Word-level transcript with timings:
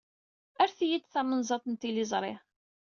Rret-iyi-d 0.63 1.05
tamenzaḍt 1.07 1.65
n 1.69 1.73
tliẓri. 1.75 2.33